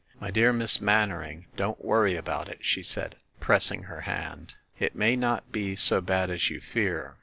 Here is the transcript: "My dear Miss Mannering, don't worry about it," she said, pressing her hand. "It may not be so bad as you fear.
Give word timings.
"My 0.19 0.31
dear 0.31 0.51
Miss 0.51 0.81
Mannering, 0.81 1.45
don't 1.55 1.85
worry 1.85 2.15
about 2.15 2.49
it," 2.49 2.65
she 2.65 2.81
said, 2.81 3.17
pressing 3.39 3.83
her 3.83 4.01
hand. 4.01 4.55
"It 4.79 4.95
may 4.95 5.15
not 5.15 5.51
be 5.51 5.75
so 5.75 6.01
bad 6.01 6.31
as 6.31 6.49
you 6.49 6.59
fear. 6.59 7.17